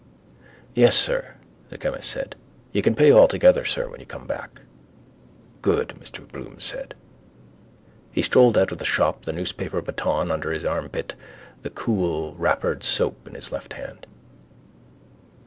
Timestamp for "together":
3.27-3.63